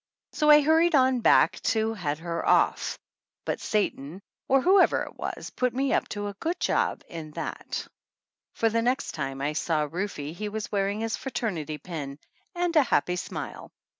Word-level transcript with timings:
So 0.31 0.49
I 0.49 0.61
hurried 0.63 0.95
on 0.95 1.19
back 1.19 1.59
to 1.61 1.93
head 1.93 2.17
her 2.17 2.43
off. 2.43 2.97
But 3.45 3.59
19 3.59 3.59
THE 3.59 3.59
ANNALS 3.59 3.61
OF 3.61 3.61
ANN 3.61 3.61
Satan, 3.61 4.21
or 4.47 4.61
whoever 4.63 5.03
it 5.03 5.15
was, 5.15 5.49
put 5.51 5.75
me 5.75 5.93
up 5.93 6.07
to 6.09 6.25
a 6.25 6.33
good 6.39 6.59
job 6.59 7.03
in 7.07 7.29
that, 7.33 7.87
for 8.55 8.67
the 8.69 8.81
next 8.81 9.11
time 9.11 9.41
I 9.41 9.53
saw 9.53 9.83
Rufe 9.87 10.15
he 10.35 10.49
was 10.49 10.71
wearing 10.71 11.01
his 11.01 11.15
fraternity 11.17 11.77
pin 11.77 12.17
and 12.55 12.75
a 12.75 12.81
happy 12.81 13.15
smile. 13.15 13.71